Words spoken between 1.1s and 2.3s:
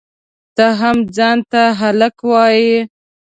ځان ته هلک